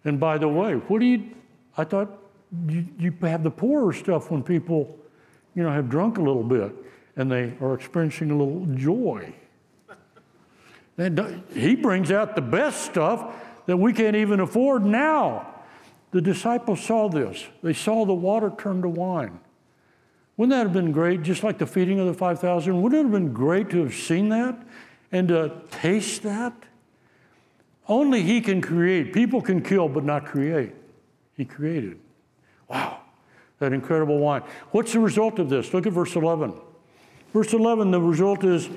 [0.04, 1.30] And by the way, what do you,
[1.78, 2.10] I thought
[2.68, 4.98] you, you have the poorer stuff when people,
[5.56, 6.74] you know, have drunk a little bit
[7.16, 9.34] and they are experiencing a little joy.
[10.98, 15.53] And he brings out the best stuff that we can't even afford now.
[16.14, 17.44] The disciples saw this.
[17.64, 19.40] They saw the water turn to wine.
[20.38, 22.82] Wouldn't that have been great, just like the feeding of the 5,000?
[22.82, 24.56] Wouldn't it have been great to have seen that
[25.12, 26.54] and to taste that?
[27.88, 29.12] Only He can create.
[29.12, 30.74] People can kill, but not create.
[31.36, 32.00] He created.
[32.70, 33.00] Wow,
[33.58, 34.44] that incredible wine.
[34.72, 35.74] What's the result of this?
[35.74, 36.54] Look at verse 11.
[37.34, 38.70] Verse 11, the result is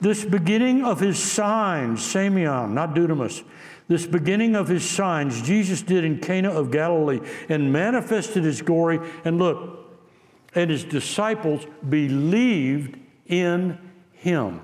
[0.00, 3.44] this beginning of his signs, Semeion, not Dunamis,
[3.90, 9.00] this beginning of his signs Jesus did in Cana of Galilee and manifested his glory.
[9.24, 9.80] And look,
[10.54, 13.76] and his disciples believed in
[14.12, 14.60] him.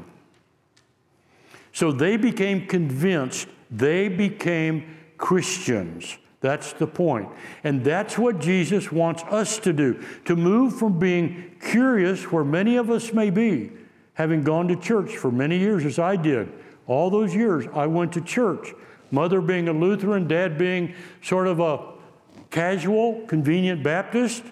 [1.73, 6.19] So they became convinced, they became Christians.
[6.41, 7.29] That's the point.
[7.65, 12.77] And that's what Jesus wants us to do to move from being curious, where many
[12.77, 13.73] of us may be,
[14.15, 16.53] having gone to church for many years, as I did.
[16.87, 18.73] All those years, I went to church.
[19.17, 21.95] Mother being a Lutheran, dad being sort of a
[22.51, 24.43] casual, convenient Baptist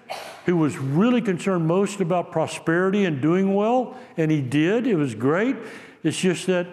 [0.47, 4.87] who was really concerned most about prosperity and doing well, and he did.
[4.87, 5.55] It was great.
[6.03, 6.67] It's just that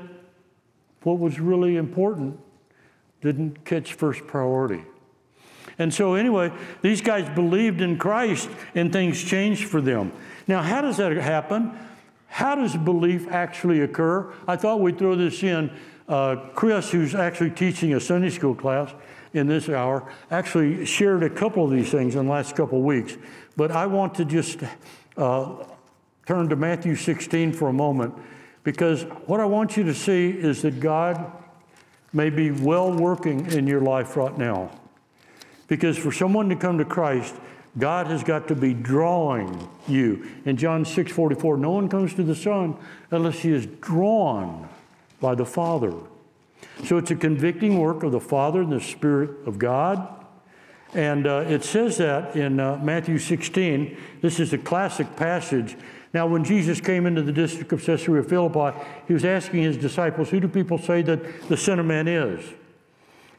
[1.04, 2.40] what was really important
[3.20, 4.86] didn't catch first priority.
[5.78, 10.14] And so, anyway, these guys believed in Christ and things changed for them.
[10.48, 11.78] Now, how does that happen?
[12.28, 14.34] How does belief actually occur?
[14.48, 15.70] I thought we'd throw this in
[16.08, 18.94] uh, Chris, who's actually teaching a Sunday school class
[19.34, 22.84] in this hour, actually shared a couple of these things in the last couple of
[22.84, 23.18] weeks.
[23.56, 24.60] But I want to just
[25.18, 25.66] uh,
[26.26, 28.14] turn to Matthew 16 for a moment
[28.64, 31.32] because what I want you to see is that God
[32.14, 34.72] may be well working in your life right now.
[35.68, 37.36] Because for someone to come to Christ,
[37.78, 40.28] God has got to be drawing you.
[40.44, 42.76] In John 6 44, no one comes to the Son
[43.12, 44.68] unless he is drawn
[45.22, 45.94] by the Father.
[46.84, 50.26] So it's a convicting work of the Father and the Spirit of God.
[50.94, 53.98] And uh, it says that in uh, Matthew 16.
[54.22, 55.78] This is a classic passage
[56.14, 60.30] Now, when Jesus came into the district of Caesarea Philippi, he was asking his disciples,
[60.30, 62.44] Who do people say that the Son of Man is?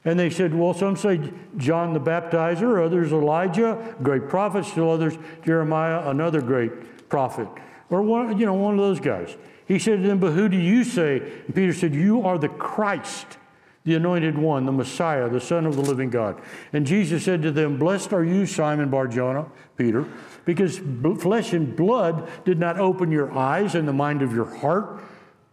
[0.05, 1.21] And they said, Well, some say
[1.59, 7.49] John the Baptizer, others Elijah, great prophet, still others Jeremiah, another great prophet.
[7.91, 9.37] Or one, you know, one of those guys.
[9.73, 11.19] He said to them, But who do you say?
[11.47, 13.39] And Peter said, You are the Christ,
[13.85, 16.41] the anointed one, the Messiah, the Son of the living God.
[16.73, 20.07] And Jesus said to them, Blessed are you, Simon Barjona, Peter
[20.45, 20.81] because
[21.21, 25.01] flesh and blood did not open your eyes and the mind of your heart.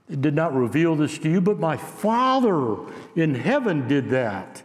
[0.10, 2.78] Did not reveal this to you, but my Father
[3.16, 4.64] in heaven did that.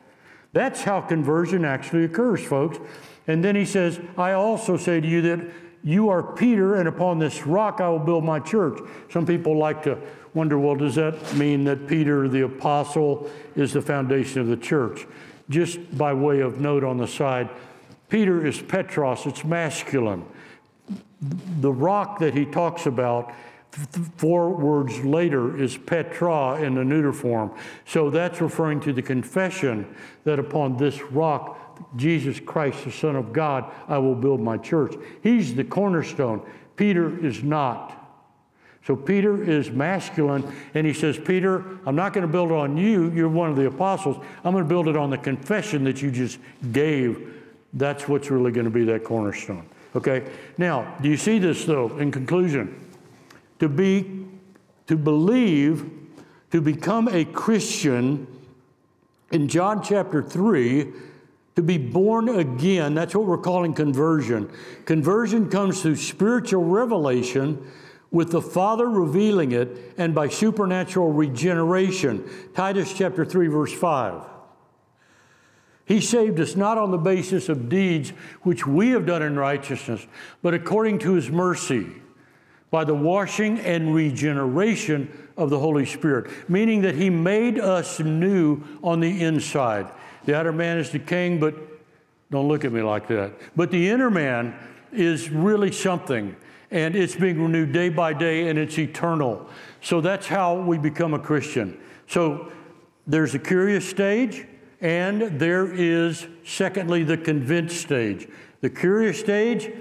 [0.55, 2.79] That's how conversion actually occurs, folks.
[3.27, 5.41] And then he says, I also say to you that
[5.85, 8.81] you are Peter, and upon this rock I will build my church.
[9.11, 9.99] Some people like to
[10.33, 15.07] wonder, well, does that mean that Peter the apostle is the foundation of the church?
[15.51, 17.51] Just by way of note on the side,
[18.09, 20.25] Peter is Petros, it's masculine.
[21.61, 23.33] The rock that he talks about
[24.17, 27.53] four words later is Petra in the neuter form.
[27.87, 29.95] So that's referring to the confession
[30.25, 31.59] that upon this rock,
[31.97, 34.95] Jesus Christ, the Son of God, I will build my church.
[35.23, 36.43] He's the cornerstone.
[36.77, 38.01] Peter is not.
[38.87, 42.77] So Peter is masculine, and he says, Peter, I'm not going to build it on
[42.77, 43.11] you.
[43.13, 44.23] You're one of the apostles.
[44.45, 46.39] I'm going to build it on the confession that you just
[46.73, 47.35] gave
[47.75, 49.67] that's what's really going to be that cornerstone.
[49.95, 50.25] Okay?
[50.57, 52.81] Now, do you see this though, in conclusion?
[53.59, 54.27] To be,
[54.87, 55.91] to believe,
[56.53, 58.27] to become a Christian
[59.33, 60.93] in John chapter 3,
[61.57, 64.51] to be born again, that's what we're calling conversion.
[64.87, 67.71] Conversion comes through spiritual revelation
[68.11, 72.29] with the Father revealing it and by supernatural regeneration.
[72.55, 74.23] Titus chapter 3, verse 5.
[75.87, 78.11] He saved us not on the basis of deeds
[78.43, 80.07] which we have done in righteousness,
[80.43, 81.87] but according to his mercy,
[82.71, 88.63] by the washing and regeneration of the Holy Spirit, meaning that he made us new
[88.83, 89.87] on the inside.
[90.27, 91.55] The outer man is the king, but
[92.31, 93.33] don't look at me like that.
[93.57, 94.55] But the inner man
[94.93, 96.35] is really something,
[96.71, 99.49] and it's being renewed day by day, and it's eternal.
[99.83, 101.79] So that's how we become a Christian.
[102.07, 102.53] So
[103.07, 104.47] there's a curious stage
[104.85, 108.29] and there is, secondly, the convinced stage.
[108.61, 109.73] The curious stage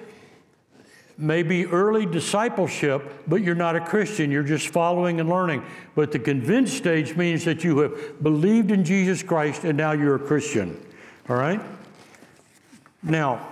[1.23, 4.29] may be early discipleship, but you're not a Christian.
[4.29, 5.63] You're just following and learning.
[5.95, 10.15] But the convinced stage means that you have believed in Jesus Christ and now you're
[10.15, 10.85] a Christian.
[11.29, 11.61] All right?
[13.01, 13.47] Now,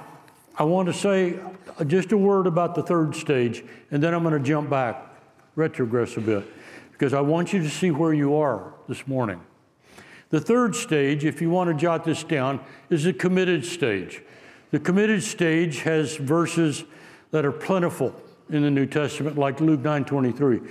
[0.58, 1.40] I want to say
[1.88, 5.04] just a word about the third stage, and then I'm going to jump back,
[5.56, 6.46] retrogress a bit,
[6.92, 9.42] because I want you to see where you are this morning.
[10.30, 14.22] The third stage, if you want to jot this down, is the committed stage.
[14.72, 16.86] The committed stage has verses
[17.32, 18.13] that are plentiful
[18.50, 20.62] in the New Testament, like Luke 9:23.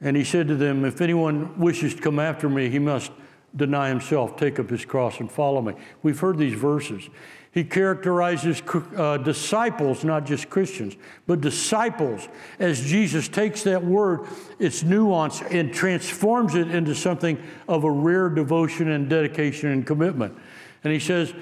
[0.00, 3.10] And he said to them, If anyone wishes to come after me, he must
[3.54, 5.72] deny himself, take up his cross, and follow me.
[6.02, 7.08] We've heard these verses.
[7.52, 8.62] He characterizes
[8.96, 10.94] uh, disciples, not just Christians,
[11.26, 14.26] but disciples, as Jesus takes that word,
[14.58, 20.36] its nuance, and transforms it into something of a rare devotion and dedication and commitment.
[20.84, 21.32] And he says,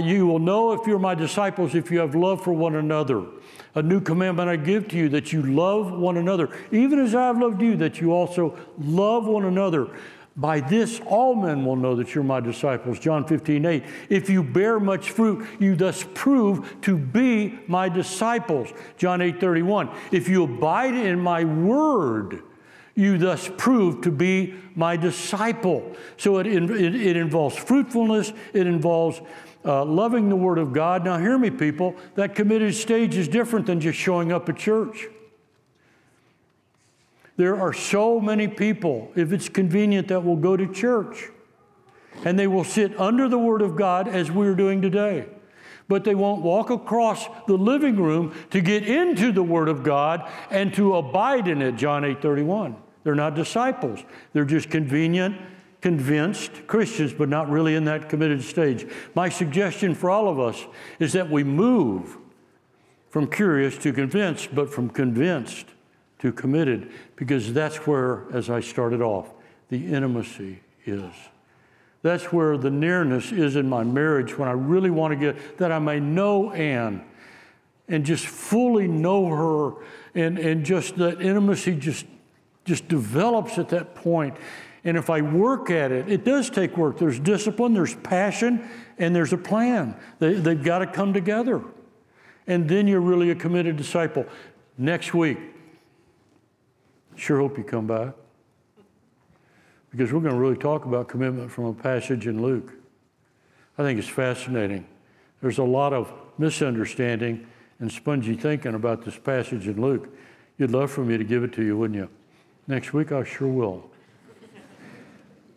[0.00, 3.26] You will know if you're my disciples if you have love for one another.
[3.74, 7.26] A new commandment I give to you that you love one another, even as I
[7.26, 9.88] have loved you, that you also love one another.
[10.38, 13.00] By this, all men will know that you're my disciples.
[13.00, 13.84] John 15, 8.
[14.08, 18.68] If you bear much fruit, you thus prove to be my disciples.
[18.96, 19.90] John 8, 31.
[20.12, 22.44] If you abide in my word,
[22.94, 25.96] you thus prove to be my disciple.
[26.16, 29.20] So it, it, it involves fruitfulness, it involves
[29.64, 31.04] uh, loving the Word of God.
[31.04, 35.08] Now, hear me, people, that committed stage is different than just showing up at church.
[37.36, 41.30] There are so many people, if it's convenient, that will go to church
[42.24, 45.26] and they will sit under the Word of God as we're doing today.
[45.86, 50.28] But they won't walk across the living room to get into the Word of God
[50.50, 52.76] and to abide in it, John 8 31.
[53.04, 54.00] They're not disciples.
[54.32, 55.36] They're just convenient,
[55.80, 58.86] convinced Christians, but not really in that committed stage.
[59.14, 60.66] My suggestion for all of us
[60.98, 62.16] is that we move
[63.10, 65.66] from curious to convinced, but from convinced
[66.18, 69.30] to committed, because that's where, as I started off,
[69.68, 71.14] the intimacy is.
[72.02, 75.72] That's where the nearness is in my marriage when I really want to get that
[75.72, 77.04] I may know Anne
[77.88, 82.06] and just fully know her and, and just that intimacy just
[82.64, 84.36] just develops at that point.
[84.84, 86.98] And if I work at it, it does take work.
[86.98, 88.68] There's discipline, there's passion,
[88.98, 89.96] and there's a plan.
[90.18, 91.62] They, they've got to come together.
[92.46, 94.24] And then you're really a committed disciple.
[94.78, 95.38] Next week,
[97.18, 98.12] Sure hope you come by
[99.90, 102.72] Because we're going to really talk about commitment from a passage in Luke.
[103.76, 104.86] I think it's fascinating.
[105.42, 107.44] There's a lot of misunderstanding
[107.80, 110.08] and spongy thinking about this passage in Luke.
[110.58, 112.08] You'd love for me to give it to you, wouldn't you?
[112.68, 113.90] Next week, I sure will.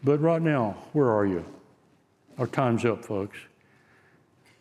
[0.04, 1.46] But right now, where are you?
[2.38, 3.38] Our time's up, folks.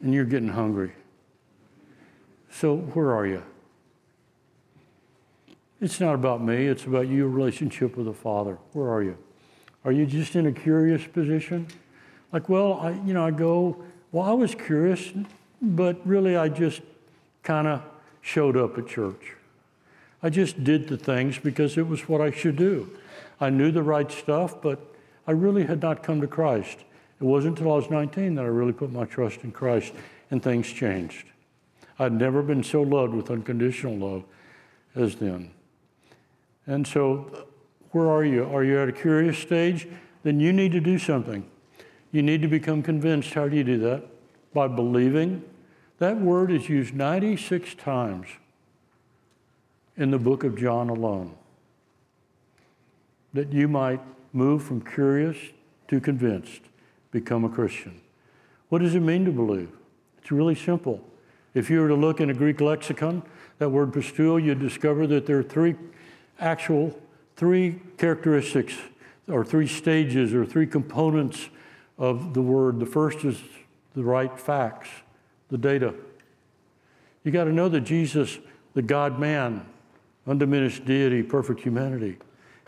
[0.00, 0.92] And you're getting hungry.
[2.50, 3.42] So, where are you?
[5.80, 8.58] It's not about me, it's about your relationship with the Father.
[8.72, 9.16] Where are you?
[9.84, 11.68] Are you just in a curious position?
[12.32, 13.82] Like, well, I, you know, I go,
[14.12, 15.10] well, I was curious,
[15.62, 16.82] but really I just
[17.42, 17.82] kind of
[18.20, 19.36] showed up at church.
[20.22, 22.90] I just did the things because it was what I should do.
[23.40, 24.89] I knew the right stuff, but
[25.26, 26.78] I really had not come to Christ.
[27.20, 29.92] It wasn't until I was 19 that I really put my trust in Christ
[30.30, 31.26] and things changed.
[31.98, 34.24] I'd never been so loved with unconditional love
[34.94, 35.50] as then.
[36.66, 37.46] And so,
[37.92, 38.44] where are you?
[38.44, 39.86] Are you at a curious stage?
[40.22, 41.48] Then you need to do something.
[42.12, 43.34] You need to become convinced.
[43.34, 44.04] How do you do that?
[44.54, 45.42] By believing.
[45.98, 48.28] That word is used 96 times
[49.96, 51.34] in the book of John alone.
[53.34, 54.00] That you might
[54.32, 55.36] move from curious
[55.88, 56.62] to convinced,
[57.10, 58.00] become a Christian.
[58.68, 59.70] What does it mean to believe?
[60.18, 61.02] It's really simple.
[61.54, 63.22] If you were to look in a Greek lexicon,
[63.58, 65.74] that word pisteuo, you'd discover that there are three
[66.38, 66.96] actual,
[67.36, 68.74] three characteristics
[69.28, 71.48] or three stages or three components
[71.98, 72.78] of the word.
[72.78, 73.40] The first is
[73.94, 74.88] the right facts,
[75.48, 75.94] the data.
[77.24, 78.38] You got to know that Jesus,
[78.74, 79.66] the God man,
[80.26, 82.18] undiminished deity, perfect humanity,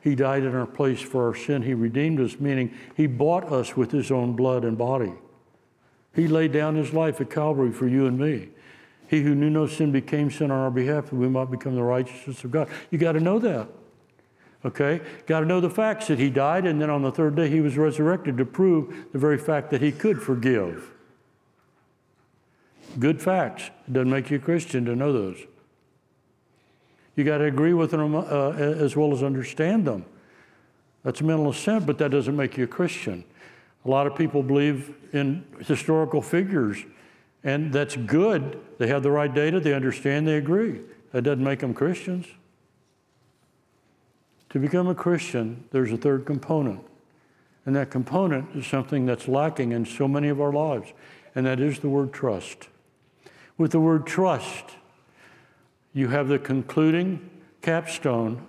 [0.03, 1.63] he died in our place for our sin.
[1.63, 5.13] He redeemed us, meaning he bought us with his own blood and body.
[6.15, 8.49] He laid down his life at Calvary for you and me.
[9.07, 11.83] He who knew no sin became sin on our behalf that we might become the
[11.83, 12.69] righteousness of God.
[12.91, 13.69] You got to know that.
[14.65, 15.01] Okay?
[15.27, 17.61] Got to know the facts that he died, and then on the third day he
[17.61, 20.91] was resurrected to prove the very fact that he could forgive.
[22.99, 23.71] Good facts.
[23.87, 25.39] It doesn't make you a Christian to know those.
[27.17, 30.05] You got to agree with them uh, as well as understand them.
[31.03, 33.25] That's mental assent, but that doesn't make you a Christian.
[33.85, 36.85] A lot of people believe in historical figures,
[37.43, 38.59] and that's good.
[38.79, 40.81] They have the right data, they understand, they agree.
[41.11, 42.27] That doesn't make them Christians.
[44.51, 46.85] To become a Christian, there's a third component.
[47.67, 50.93] And that component is something that's lacking in so many of our lives,
[51.35, 52.69] and that is the word trust.
[53.59, 54.77] With the word trust,
[55.93, 57.31] you have the concluding
[57.61, 58.45] capstone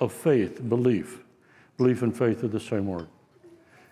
[0.00, 1.20] of faith, belief.
[1.76, 3.08] Belief and faith are the same word.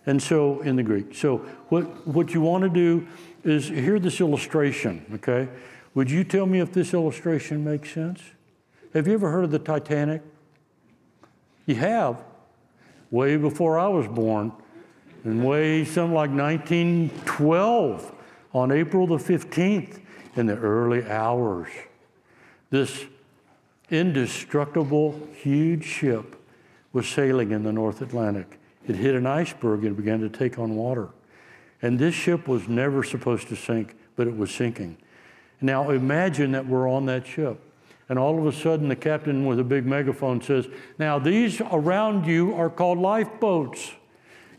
[0.07, 1.14] And so, in the Greek.
[1.14, 1.38] So,
[1.68, 3.07] what, what you want to do
[3.44, 5.48] is hear this illustration, okay?
[5.94, 8.22] Would you tell me if this illustration makes sense?
[8.92, 10.22] Have you ever heard of the Titanic?
[11.66, 12.22] You have.
[13.11, 14.52] Way before I was born,
[15.24, 18.12] and way something like 1912,
[18.52, 20.00] on April the 15th,
[20.36, 21.68] in the early hours
[22.70, 23.04] this
[23.90, 26.36] indestructible, huge ship
[26.92, 28.58] was sailing in the North Atlantic.
[28.86, 31.08] It hit an iceberg and began to take on water.
[31.82, 34.96] And this ship was never supposed to sink, but it was sinking.
[35.60, 37.60] Now imagine that we're on that ship.
[38.08, 42.24] And all of a sudden, the captain with a big megaphone says, Now, these around
[42.24, 43.92] you are called lifeboats.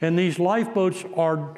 [0.01, 1.55] And these lifeboats are,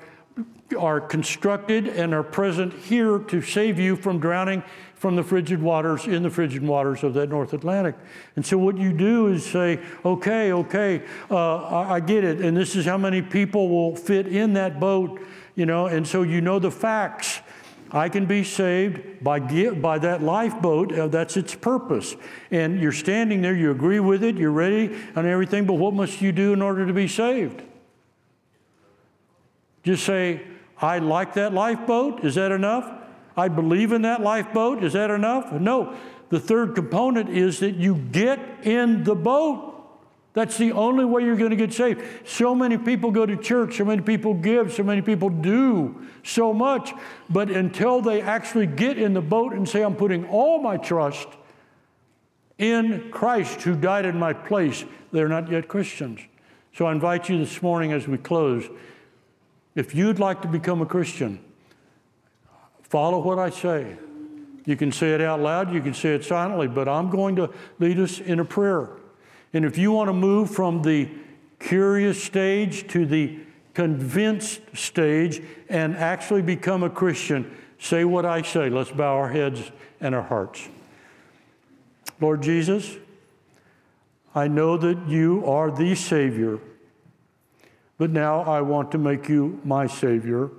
[0.78, 4.64] are constructed and are present here to save you from drowning
[4.96, 7.96] from the frigid waters in the frigid waters of that North Atlantic.
[8.36, 12.56] And so what you do is say, okay, okay, uh, I, I get it, and
[12.56, 15.22] this is how many people will fit in that boat,
[15.56, 17.40] you know, and so you know the facts.
[17.92, 20.92] I can be saved by, by that lifeboat.
[20.92, 22.16] Uh, that's its purpose.
[22.52, 26.22] And you're standing there, you agree with it, you're ready and everything, but what must
[26.22, 27.64] you do in order to be saved?
[29.84, 30.42] Just say,
[30.78, 32.24] I like that lifeboat.
[32.24, 32.90] Is that enough?
[33.36, 34.84] I believe in that lifeboat.
[34.84, 35.52] Is that enough?
[35.52, 35.96] No.
[36.30, 39.66] The third component is that you get in the boat.
[40.34, 42.04] That's the only way you're going to get saved.
[42.26, 46.54] So many people go to church, so many people give, so many people do so
[46.54, 46.94] much,
[47.30, 51.28] but until they actually get in the boat and say, I'm putting all my trust
[52.60, 56.20] in Christ who died in my place, they're not yet Christians.
[56.76, 58.70] So I invite you this morning as we close,
[59.76, 61.40] if you'd like to become a Christian,
[62.90, 63.96] Follow what I say.
[64.66, 67.52] You can say it out loud, you can say it silently, but I'm going to
[67.78, 68.90] lead us in a prayer.
[69.54, 71.10] And if you want to move from the
[71.60, 73.40] curious stage to the
[73.76, 78.70] convinced stage and actually become a Christian, say what I say.
[78.70, 80.68] Let's bow our heads and our hearts.
[82.20, 82.98] Lord Jesus,
[84.34, 86.60] I know that you are the Savior,
[88.00, 90.50] but now I want to make you my Savior.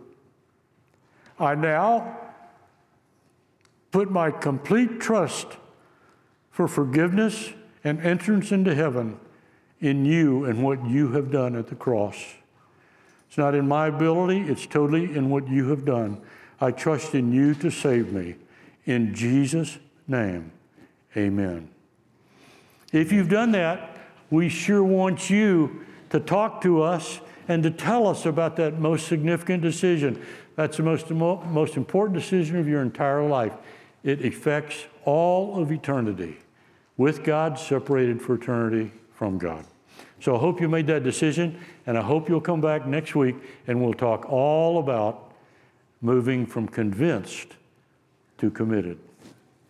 [1.41, 2.19] I now
[3.91, 5.57] put my complete trust
[6.51, 9.19] for forgiveness and entrance into heaven
[9.81, 12.35] in you and what you have done at the cross.
[13.27, 16.21] It's not in my ability, it's totally in what you have done.
[16.61, 18.35] I trust in you to save me.
[18.85, 20.53] In Jesus' name,
[21.17, 21.71] amen.
[22.93, 23.97] If you've done that,
[24.31, 27.21] we sure want you to talk to us
[27.51, 30.25] and to tell us about that most significant decision.
[30.55, 33.55] That's the most, most important decision of your entire life.
[34.05, 36.37] It affects all of eternity
[36.97, 39.65] with God, separated for eternity from God.
[40.21, 43.35] So I hope you made that decision, and I hope you'll come back next week
[43.67, 45.33] and we'll talk all about
[46.03, 47.57] moving from convinced
[48.39, 48.97] to committed.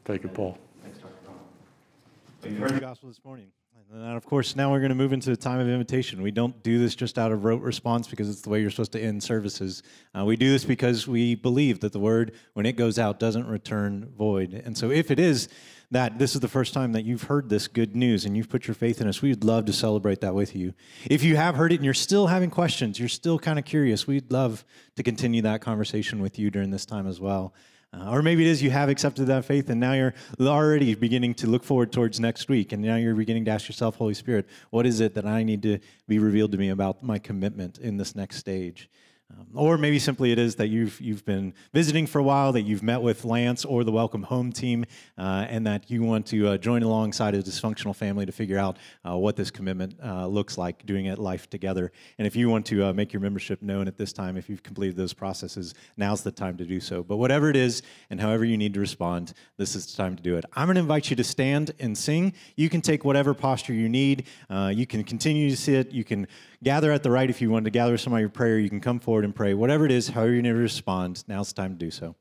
[0.05, 0.59] Take it, Paul.
[0.83, 2.51] Thanks, Dr.
[2.51, 3.47] You heard the gospel this morning.
[3.93, 6.23] And of course, now we're going to move into the time of invitation.
[6.23, 8.93] We don't do this just out of rote response because it's the way you're supposed
[8.93, 9.83] to end services.
[10.17, 13.49] Uh, we do this because we believe that the word, when it goes out, doesn't
[13.49, 14.53] return void.
[14.53, 15.49] And so, if it is
[15.91, 18.69] that this is the first time that you've heard this good news and you've put
[18.69, 20.73] your faith in us, we'd love to celebrate that with you.
[21.07, 24.07] If you have heard it and you're still having questions, you're still kind of curious,
[24.07, 24.65] we'd love
[24.95, 27.55] to continue that conversation with you during this time as well.
[27.93, 31.35] Uh, or maybe it is you have accepted that faith and now you're already beginning
[31.35, 32.73] to look forward towards next week.
[32.73, 35.63] And now you're beginning to ask yourself, Holy Spirit, what is it that I need
[35.63, 38.89] to be revealed to me about my commitment in this next stage?
[39.31, 42.63] Um, or maybe simply it is that you've, you've been visiting for a while, that
[42.63, 44.85] you've met with Lance or the Welcome Home team,
[45.19, 48.77] uh, and that you want to uh, join alongside a dysfunctional family to figure out
[49.09, 51.93] uh, what this commitment uh, looks like, doing it life together.
[52.19, 54.63] And if you want to uh, make your membership known at this time, if you've
[54.63, 57.03] completed those processes, now's the time to do so.
[57.03, 60.23] But whatever it is, and however you need to respond, this is the time to
[60.23, 60.45] do it.
[60.55, 62.33] I'm going to invite you to stand and sing.
[62.57, 64.27] You can take whatever posture you need.
[64.49, 65.93] Uh, you can continue to sit.
[65.93, 66.27] You can
[66.63, 68.59] gather at the right if you want to gather some of your prayer.
[68.59, 69.53] You can come forward and pray.
[69.53, 72.17] Whatever it is, however you need to respond, now's the time to do so.